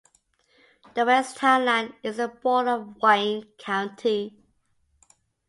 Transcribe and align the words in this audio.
The 0.95 1.05
west 1.05 1.37
town 1.37 1.63
line 1.65 1.93
is 2.01 2.17
the 2.17 2.27
border 2.27 2.71
of 2.71 2.95
Wayne 3.03 3.43
County. 3.59 4.35